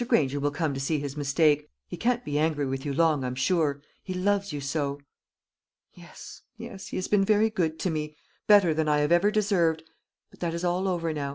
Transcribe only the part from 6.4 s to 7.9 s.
yes, he has been very good